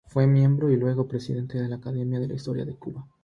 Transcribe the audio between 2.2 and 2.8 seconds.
la Historia de